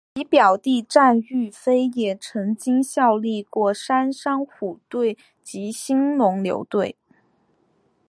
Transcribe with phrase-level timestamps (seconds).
[0.15, 6.97] 其表弟战玉飞也曾经效力过三商虎队及兴农牛队。